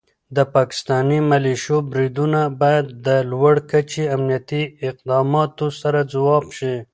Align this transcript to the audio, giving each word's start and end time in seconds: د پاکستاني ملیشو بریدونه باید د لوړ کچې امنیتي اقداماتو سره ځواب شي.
د 0.35 0.37
پاکستاني 0.55 1.19
ملیشو 1.31 1.77
بریدونه 1.91 2.41
باید 2.61 2.85
د 3.05 3.07
لوړ 3.31 3.55
کچې 3.69 4.03
امنیتي 4.15 4.63
اقداماتو 4.89 5.67
سره 5.81 5.99
ځواب 6.13 6.45
شي. 6.57 6.75